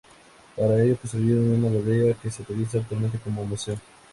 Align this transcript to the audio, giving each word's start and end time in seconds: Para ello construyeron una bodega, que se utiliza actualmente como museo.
Para 0.55 0.81
ello 0.81 0.97
construyeron 0.97 1.63
una 1.63 1.67
bodega, 1.69 2.15
que 2.19 2.31
se 2.31 2.41
utiliza 2.41 2.79
actualmente 2.79 3.19
como 3.19 3.45
museo. 3.45 3.75